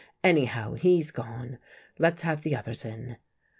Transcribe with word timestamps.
Anyhow, 0.23 0.73
he's 0.73 1.11
gone. 1.11 1.59
Let's 1.99 2.23
have 2.23 2.41
the 2.41 2.55
others 2.55 2.83
in." 2.85 3.17